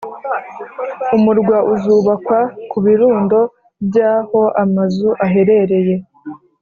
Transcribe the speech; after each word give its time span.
umurwa 1.15 1.57
uzubakwa 1.73 2.39
ku 2.71 2.77
birundo 2.85 3.39
byaho 3.87 4.41
amazu 4.63 5.07
aherereye 5.25 5.95